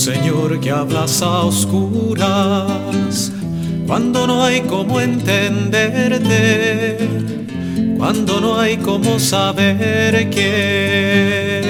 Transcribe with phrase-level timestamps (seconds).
[0.00, 3.30] Señor que hablas a oscuras,
[3.86, 6.96] cuando no hay como entenderte,
[7.98, 11.60] cuando no hay como saber que,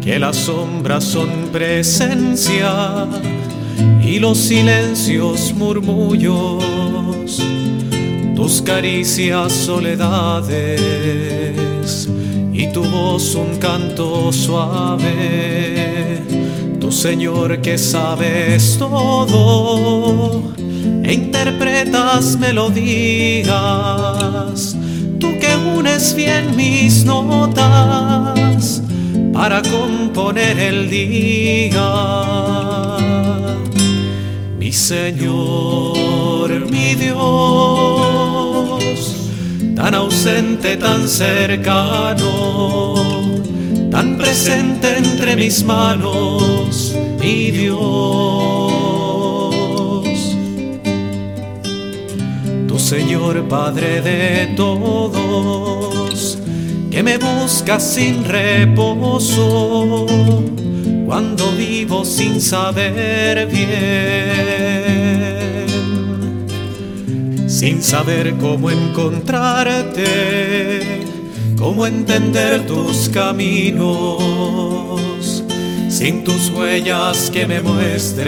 [0.00, 3.08] que las sombras son presencia
[4.00, 7.42] y los silencios murmullos,
[8.36, 10.86] tus caricias soledades
[12.58, 16.22] y tu voz un canto suave.
[16.80, 20.42] Tu Señor que sabes todo
[21.02, 23.54] e interpretas melodías.
[25.20, 28.82] Tú que unes bien mis notas
[29.34, 31.92] para componer el día.
[34.58, 37.26] Mi Señor, mi Dios
[39.76, 42.24] tan ausente, tan cercano,
[43.90, 47.76] tan presente entre mis manos, mi Dios.
[52.66, 56.38] Tu Señor Padre de todos,
[56.90, 60.06] que me buscas sin reposo,
[61.06, 64.16] cuando vivo sin saber bien
[67.56, 70.04] sin saber cómo encontrarte,
[71.56, 74.22] cómo entender tus caminos,
[75.88, 78.26] sin tus huellas que me muestren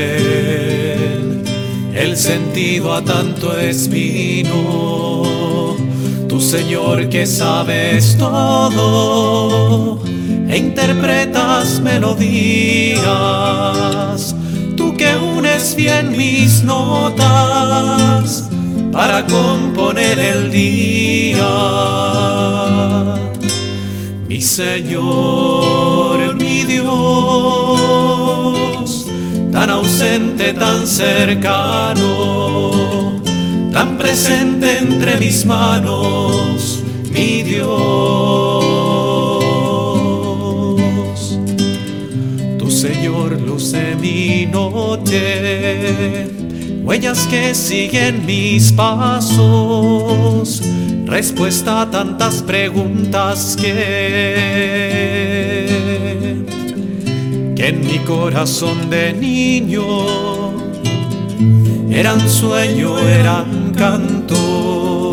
[1.94, 5.26] el sentido a tanto espino.
[6.26, 10.00] Tu Señor que sabes todo
[10.48, 13.04] e interpretas melodías,
[14.74, 18.48] tú que unes bien mis notas
[18.92, 21.48] para componer el día.
[24.29, 26.89] Mi Señor, mi Dios,
[29.52, 32.02] tan ausente, tan cercano,
[33.73, 37.68] tan presente entre mis manos, mi Dios.
[42.58, 46.37] Tu Señor luce mi noche
[46.88, 50.62] huellas que siguen mis pasos,
[51.04, 53.74] respuesta a tantas preguntas que,
[57.54, 59.84] que en mi corazón de niño
[61.90, 65.10] eran sueño, eran canto,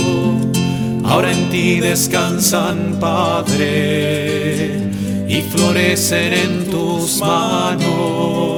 [1.04, 4.80] ahora en ti descansan, Padre,
[5.28, 8.55] y florecen en tus manos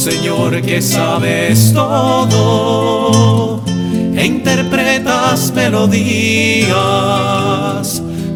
[0.00, 3.62] Señor que sabes todo
[4.16, 6.72] e interpretas melodías,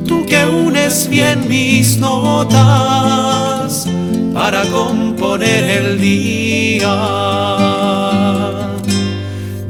[0.07, 3.89] tú que unes bien mis notas
[4.35, 6.95] para componer el día.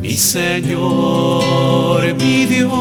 [0.02, 2.74] Mi Señor, mi Dios,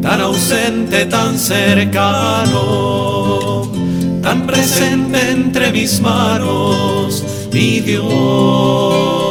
[0.00, 2.82] tan ausente, tan cercano
[4.32, 7.22] tan presente entre mis manos,
[7.52, 9.21] mi Dios.